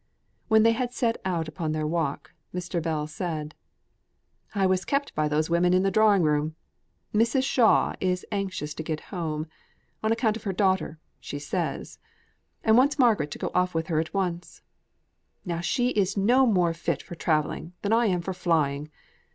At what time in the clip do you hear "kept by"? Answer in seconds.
4.83-5.27